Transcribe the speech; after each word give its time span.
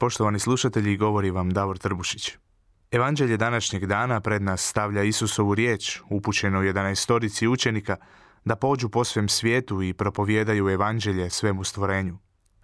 Poštovani 0.00 0.38
slušatelji, 0.38 0.96
govori 0.96 1.30
vam 1.30 1.50
Davor 1.50 1.78
Trbušić. 1.78 2.36
Evanđelje 2.90 3.36
današnjeg 3.36 3.86
dana 3.86 4.20
pred 4.20 4.42
nas 4.42 4.68
stavlja 4.68 5.02
Isusovu 5.02 5.54
riječ, 5.54 6.00
upućenu 6.10 6.58
11 6.58 7.46
učenika, 7.46 7.96
da 8.44 8.56
pođu 8.56 8.88
po 8.88 9.04
svem 9.04 9.28
svijetu 9.28 9.82
i 9.82 9.92
propovijedaju 9.92 10.68
evanđelje 10.68 11.30
svemu 11.30 11.64
stvorenju. 11.64 12.18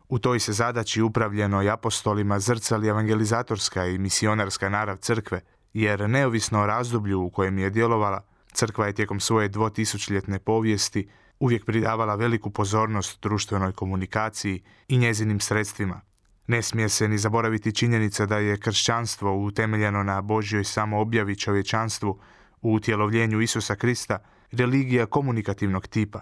U 0.09 0.19
toj 0.19 0.41
se 0.41 0.53
zadaći 0.53 1.03
upravljeno 1.03 1.63
i 1.63 1.71
apostolima 1.71 2.41
zrcali 2.41 2.89
evangelizatorska 2.89 3.87
i 3.87 3.99
misionarska 3.99 4.69
narav 4.69 4.97
crkve, 4.97 5.41
jer 5.73 6.11
neovisno 6.11 6.63
o 6.63 6.67
razdoblju 6.67 7.23
u 7.23 7.31
kojem 7.31 7.59
je 7.59 7.71
djelovala, 7.71 8.25
crkva 8.53 8.87
je 8.87 8.93
tijekom 8.93 9.21
svoje 9.21 9.49
dvotisućljetne 9.49 10.39
povijesti 10.39 11.09
uvijek 11.41 11.65
pridavala 11.65 12.15
veliku 12.15 12.51
pozornost 12.51 13.23
društvenoj 13.23 13.73
komunikaciji 13.73 14.63
i 14.89 14.99
njezinim 14.99 15.41
sredstvima, 15.41 16.01
ne 16.47 16.63
smije 16.63 16.89
se 16.89 17.09
ni 17.09 17.19
zaboraviti 17.19 17.75
činjenica 17.75 18.27
da 18.27 18.39
je 18.39 18.61
kršćanstvo 18.61 19.37
utemeljeno 19.37 20.03
na 20.03 20.21
Božjoj 20.23 20.65
samoobjavi 20.65 21.37
čovječanstvu 21.37 22.21
u 22.63 22.75
utjelovljenju 22.75 23.41
Isusa 23.41 23.75
Krista 23.75 24.19
religija 24.53 25.07
komunikativnog 25.07 25.87
tipa. 25.87 26.21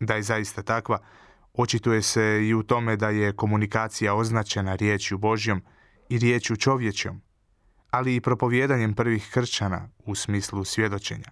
Da 0.00 0.14
je 0.14 0.22
zaista 0.22 0.62
takva, 0.62 0.98
očituje 1.52 2.02
se 2.02 2.40
i 2.46 2.54
u 2.54 2.62
tome 2.62 2.96
da 2.96 3.10
je 3.10 3.36
komunikacija 3.36 4.14
označena 4.14 4.74
riječju 4.74 5.18
Božjom 5.18 5.62
i 6.08 6.18
riječju 6.18 6.56
čovječom, 6.56 7.22
ali 7.90 8.16
i 8.16 8.20
propovjedanjem 8.20 8.94
prvih 8.94 9.30
kršćana 9.32 9.88
u 9.98 10.14
smislu 10.14 10.64
svjedočenja. 10.64 11.30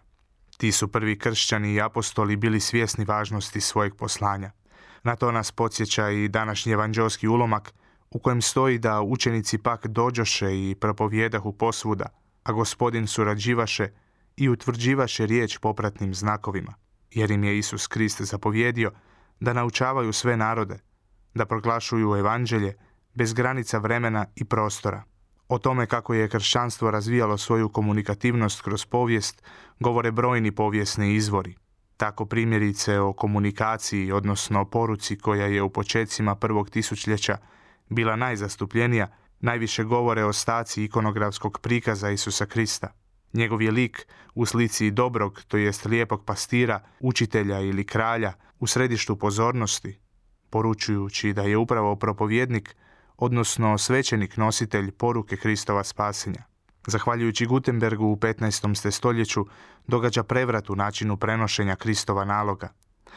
Ti 0.56 0.72
su 0.72 0.88
prvi 0.88 1.18
kršćani 1.18 1.74
i 1.74 1.80
apostoli 1.80 2.36
bili 2.36 2.60
svjesni 2.60 3.04
važnosti 3.04 3.60
svojeg 3.60 3.94
poslanja– 3.94 4.50
na 5.04 5.16
to 5.16 5.32
nas 5.32 5.52
podsjeća 5.52 6.10
i 6.10 6.28
današnji 6.28 6.72
evanđelski 6.72 7.28
ulomak 7.28 7.74
u 8.14 8.18
kojem 8.18 8.42
stoji 8.42 8.78
da 8.78 9.02
učenici 9.02 9.58
pak 9.58 9.86
dođoše 9.86 10.70
i 10.70 10.74
propovjedahu 10.80 11.52
posvuda, 11.52 12.06
a 12.44 12.52
gospodin 12.52 13.06
surađivaše 13.06 13.88
i 14.36 14.48
utvrđivaše 14.48 15.26
riječ 15.26 15.58
popratnim 15.58 16.14
znakovima, 16.14 16.74
jer 17.10 17.30
im 17.30 17.44
je 17.44 17.58
Isus 17.58 17.86
Krist 17.86 18.22
zapovjedio 18.22 18.92
da 19.40 19.52
naučavaju 19.52 20.12
sve 20.12 20.36
narode, 20.36 20.78
da 21.34 21.46
proglašuju 21.46 22.14
evanđelje 22.16 22.76
bez 23.14 23.32
granica 23.32 23.78
vremena 23.78 24.26
i 24.36 24.44
prostora. 24.44 25.02
O 25.48 25.58
tome 25.58 25.86
kako 25.86 26.14
je 26.14 26.28
kršćanstvo 26.28 26.90
razvijalo 26.90 27.38
svoju 27.38 27.68
komunikativnost 27.68 28.62
kroz 28.62 28.86
povijest 28.86 29.42
govore 29.80 30.10
brojni 30.12 30.52
povijesni 30.52 31.14
izvori. 31.14 31.54
Tako 31.96 32.26
primjerice 32.26 33.00
o 33.00 33.12
komunikaciji, 33.12 34.12
odnosno 34.12 34.64
poruci 34.64 35.18
koja 35.18 35.46
je 35.46 35.62
u 35.62 35.70
počecima 35.70 36.34
prvog 36.34 36.70
tisućljeća 36.70 37.38
bila 37.88 38.16
najzastupljenija, 38.16 39.08
najviše 39.40 39.84
govore 39.84 40.24
o 40.24 40.32
staci 40.32 40.84
ikonografskog 40.84 41.58
prikaza 41.62 42.10
Isusa 42.10 42.46
Krista. 42.46 42.92
Njegov 43.32 43.62
je 43.62 43.70
lik 43.70 44.06
u 44.34 44.46
slici 44.46 44.90
dobrog, 44.90 45.42
to 45.48 45.56
jest 45.56 45.84
lijepog 45.84 46.24
pastira, 46.24 46.80
učitelja 47.00 47.60
ili 47.60 47.86
kralja, 47.86 48.32
u 48.58 48.66
središtu 48.66 49.16
pozornosti, 49.16 50.00
poručujući 50.50 51.32
da 51.32 51.42
je 51.42 51.56
upravo 51.56 51.96
propovjednik, 51.96 52.76
odnosno 53.16 53.78
svećenik 53.78 54.36
nositelj 54.36 54.90
poruke 54.90 55.36
Kristova 55.36 55.84
spasenja. 55.84 56.44
Zahvaljujući 56.86 57.46
Gutenbergu 57.46 58.06
u 58.06 58.16
15. 58.16 58.90
stoljeću 58.90 59.46
događa 59.86 60.22
prevrat 60.22 60.70
u 60.70 60.76
načinu 60.76 61.16
prenošenja 61.16 61.76
Kristova 61.76 62.24
naloga. 62.24 62.68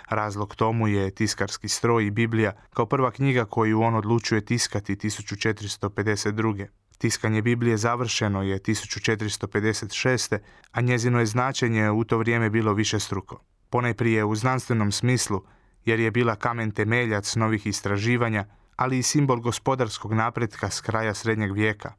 Razlog 0.10 0.56
tomu 0.56 0.88
je 0.88 1.12
tiskarski 1.12 1.68
stroj 1.68 2.06
i 2.06 2.12
Biblija 2.12 2.52
kao 2.74 2.86
prva 2.86 3.12
knjiga 3.12 3.46
koju 3.46 3.82
on 3.82 3.96
odlučuje 3.96 4.46
tiskati 4.46 4.96
1452. 4.96 6.68
Tiskanje 6.98 7.42
Biblije 7.42 7.78
završeno 7.78 8.44
je 8.44 8.60
1456. 8.60 10.38
a 10.72 10.82
njezino 10.82 11.20
je 11.20 11.26
značenje 11.26 11.92
u 11.92 12.04
to 12.04 12.18
vrijeme 12.18 12.50
bilo 12.50 12.74
više 12.74 13.00
struko. 13.00 13.44
Ponajprije 13.70 14.24
u 14.26 14.36
znanstvenom 14.36 14.92
smislu, 14.92 15.42
jer 15.86 16.00
je 16.00 16.12
bila 16.12 16.36
kamen 16.36 16.72
temeljac 16.72 17.36
novih 17.36 17.68
istraživanja, 17.68 18.46
ali 18.76 18.98
i 18.98 19.04
simbol 19.04 19.40
gospodarskog 19.40 20.14
napretka 20.14 20.70
s 20.70 20.82
kraja 20.82 21.14
srednjeg 21.14 21.52
vijeka. 21.52 21.94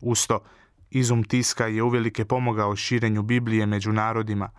Usto, 0.00 0.40
Izum 0.90 1.24
tiska 1.24 1.66
je 1.66 1.82
uvelike 1.82 2.24
pomogao 2.24 2.76
širenju 2.76 3.22
Biblije 3.22 3.66
među 3.66 3.92
narodima, 3.92 4.50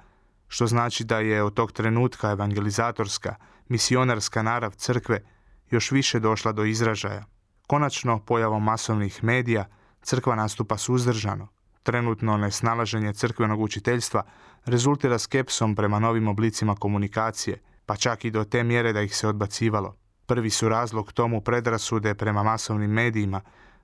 što 0.54 0.68
znači 0.68 1.04
da 1.04 1.20
je 1.20 1.44
od 1.44 1.54
tog 1.54 1.72
trenutka 1.72 2.32
evangelizatorska, 2.32 3.36
misionarska 3.70 4.42
narav 4.42 4.72
crkve 4.72 5.24
još 5.70 5.92
više 5.92 6.20
došla 6.20 6.52
do 6.52 6.66
izražaja. 6.66 7.26
Konačno, 7.68 8.20
pojavom 8.20 8.64
masovnih 8.64 9.24
medija, 9.24 9.66
crkva 10.02 10.36
nastupa 10.36 10.78
suzdržano. 10.78 11.48
Trenutno 11.84 12.38
nesnalaženje 12.38 13.14
crkvenog 13.14 13.62
učiteljstva 13.62 14.24
rezultira 14.66 15.20
skepsom 15.20 15.76
prema 15.76 16.00
novim 16.00 16.28
oblicima 16.28 16.76
komunikacije, 16.76 17.62
pa 17.86 17.96
čak 17.96 18.26
i 18.26 18.32
do 18.32 18.44
te 18.44 18.64
mjere 18.64 18.94
da 18.94 19.02
ih 19.02 19.16
se 19.16 19.28
odbacivalo. 19.28 19.96
Prvi 20.26 20.50
su 20.50 20.70
razlog 20.70 21.14
tomu 21.14 21.42
predrasude 21.42 22.16
prema 22.16 22.44
masovnim 22.44 22.92
medijima, 22.92 23.42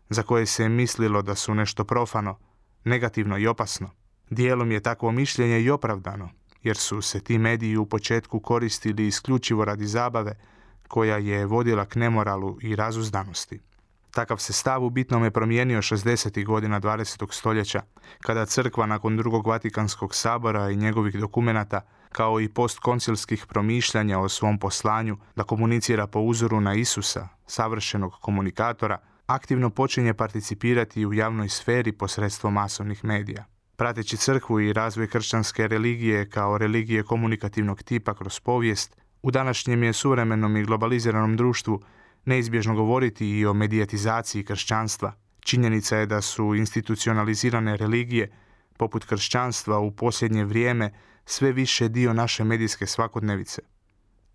za 0.10 0.24
koje 0.24 0.46
se 0.46 0.64
je 0.64 0.70
mislilo 0.70 1.22
da 1.22 1.36
su 1.36 1.56
nešto 1.56 1.84
profano, 1.84 2.38
negativno 2.84 3.38
i 3.38 3.48
opasno. 3.48 3.90
Dijelom 4.30 4.72
je 4.72 4.80
takvo 4.80 5.12
mišljenje 5.12 5.62
i 5.62 5.70
opravdano, 5.70 6.30
jer 6.64 6.78
su 6.78 7.02
se 7.02 7.20
ti 7.20 7.38
mediji 7.38 7.78
u 7.78 7.86
početku 7.86 8.40
koristili 8.40 9.08
isključivo 9.08 9.66
radi 9.66 9.86
zabave 9.86 10.36
koja 10.88 11.18
je 11.18 11.46
vodila 11.46 11.86
k 11.86 11.96
nemoralu 11.96 12.58
i 12.62 12.76
razuzdanosti. 12.76 13.60
Takav 14.12 14.38
se 14.38 14.54
stav 14.54 14.84
u 14.84 14.90
bitnome 14.90 15.32
promijenio 15.32 15.82
60. 15.82 16.46
godina 16.46 16.82
20. 16.82 17.34
stoljeća, 17.34 17.82
kada 18.22 18.46
crkva 18.46 18.86
nakon 18.86 19.18
drugog 19.18 19.48
Vatikanskog 19.48 20.16
sabora 20.16 20.70
i 20.70 20.76
njegovih 20.76 21.16
dokumenata, 21.16 21.82
kao 22.12 22.42
i 22.42 22.50
postkoncilskih 22.50 23.46
promišljanja 23.46 24.20
o 24.20 24.30
svom 24.30 24.60
poslanju 24.60 25.18
da 25.36 25.44
komunicira 25.44 26.08
po 26.08 26.20
uzoru 26.20 26.62
na 26.62 26.74
Isusa, 26.74 27.28
savršenog 27.48 28.14
komunikatora, 28.22 28.98
aktivno 29.26 29.70
počinje 29.70 30.14
participirati 30.14 31.06
u 31.06 31.14
javnoj 31.14 31.50
sferi 31.50 31.92
posredstvom 31.92 32.54
masovnih 32.54 33.06
medija. 33.06 33.46
Prateći 33.80 34.18
crkvu 34.18 34.60
i 34.60 34.74
razvoj 34.74 35.08
kršćanske 35.08 35.68
religije 35.68 36.30
kao 36.30 36.58
religije 36.58 37.04
komunikativnog 37.04 37.84
tipa 37.84 38.14
kroz 38.14 38.40
povijest, 38.40 38.98
u 39.22 39.32
današnjem 39.32 39.84
je 39.84 39.94
suvremenom 39.94 40.58
i 40.58 40.64
globaliziranom 40.64 41.38
društvu 41.38 41.82
neizbježno 42.26 42.76
govoriti 42.76 43.30
i 43.30 43.46
o 43.46 43.54
medijatizaciji 43.54 44.44
kršćanstva. 44.44 45.14
Činjenica 45.40 45.98
je 45.98 46.06
da 46.06 46.22
su 46.22 46.56
institucionalizirane 46.56 47.78
religije, 47.78 48.32
poput 48.78 49.06
kršćanstva, 49.06 49.80
u 49.80 49.92
posljednje 49.92 50.46
vrijeme 50.46 50.94
sve 51.26 51.52
više 51.52 51.90
dio 51.90 52.14
naše 52.14 52.44
medijske 52.44 52.86
svakodnevice. 52.86 53.62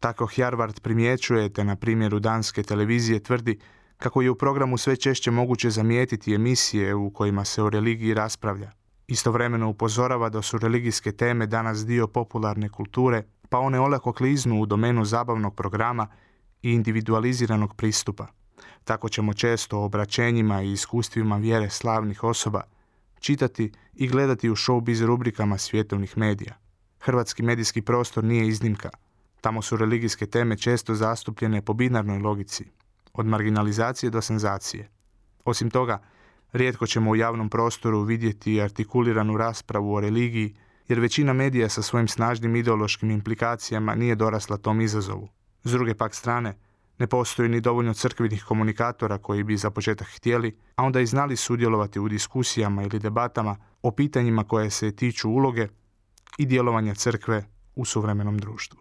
Tako 0.01 0.29
Harvard 0.37 0.81
primjećuje, 0.81 1.53
te 1.53 1.65
na 1.65 1.77
primjeru 1.77 2.19
danske 2.19 2.63
televizije 2.63 3.23
tvrdi 3.23 3.59
kako 3.97 4.23
je 4.23 4.31
u 4.31 4.39
programu 4.39 4.79
sve 4.79 4.97
češće 4.97 5.31
moguće 5.31 5.71
zamijetiti 5.71 6.35
emisije 6.35 6.95
u 6.95 7.11
kojima 7.11 7.45
se 7.45 7.63
o 7.63 7.71
religiji 7.71 8.15
raspravlja. 8.15 8.84
Istovremeno 9.07 9.69
upozorava 9.69 10.29
da 10.29 10.43
su 10.43 10.59
religijske 10.59 11.13
teme 11.13 11.47
danas 11.47 11.87
dio 11.87 12.07
popularne 12.07 12.69
kulture, 12.69 13.23
pa 13.49 13.59
one 13.59 13.81
olako 13.81 14.13
kliznu 14.13 14.61
u 14.61 14.67
domenu 14.67 15.05
zabavnog 15.05 15.55
programa 15.55 16.07
i 16.63 16.73
individualiziranog 16.73 17.75
pristupa. 17.75 18.27
Tako 18.85 19.09
ćemo 19.09 19.35
često 19.35 19.79
o 19.79 19.85
obraćenjima 19.85 20.63
i 20.63 20.73
iskustvima 20.73 21.37
vjere 21.37 21.71
slavnih 21.71 22.25
osoba 22.25 22.63
čitati 23.21 23.73
i 23.95 24.09
gledati 24.09 24.51
u 24.51 24.57
showbiz 24.57 25.07
rubrikama 25.07 25.59
svjetovnih 25.59 26.19
medija. 26.19 26.59
Hrvatski 27.01 27.43
medijski 27.43 27.83
prostor 27.83 28.25
nije 28.25 28.49
iznimka. 28.49 28.91
Tamo 29.41 29.63
su 29.63 29.77
religijske 29.77 30.27
teme 30.27 30.59
često 30.59 30.95
zastupljene 30.95 31.63
po 31.63 31.75
binarnoj 31.75 32.19
logici, 32.19 32.65
od 33.13 33.27
marginalizacije 33.27 34.11
do 34.11 34.21
senzacije. 34.21 34.89
Osim 35.45 35.71
toga, 35.71 36.03
rijetko 36.55 36.87
ćemo 36.87 37.11
u 37.11 37.17
javnom 37.17 37.49
prostoru 37.49 38.03
vidjeti 38.03 38.61
artikuliranu 38.61 39.37
raspravu 39.37 39.95
o 39.95 40.01
religiji, 40.01 40.55
jer 40.89 41.01
većina 41.01 41.33
medija 41.33 41.69
sa 41.69 41.83
svojim 41.83 42.09
snažnim 42.09 42.57
ideološkim 42.57 43.11
implikacijama 43.11 43.95
nije 43.95 44.15
dorasla 44.15 44.57
tom 44.57 44.81
izazovu. 44.81 45.29
S 45.65 45.73
druge 45.73 45.95
pak 45.95 46.15
strane, 46.15 46.55
Ne 46.99 47.07
postoji 47.07 47.49
ni 47.49 47.61
dovoljno 47.61 47.95
crkvenih 47.95 48.45
komunikatora 48.45 49.19
koji 49.19 49.43
bi 49.43 49.57
za 49.57 49.71
početak 49.71 50.09
htjeli, 50.17 50.57
a 50.77 50.85
onda 50.85 51.01
i 51.01 51.07
znali 51.07 51.37
sudjelovati 51.37 52.01
u 52.01 52.09
diskusijama 52.09 52.83
ili 52.83 52.99
debatama 52.99 53.57
o 53.83 53.91
pitanjima 53.91 54.45
koje 54.45 54.71
se 54.71 54.97
tiču 54.97 55.31
uloge 55.31 55.69
i 56.39 56.47
djelovanja 56.47 56.95
crkve 56.95 57.45
u 57.75 57.85
suvremenom 57.85 58.39
društvu. 58.39 58.81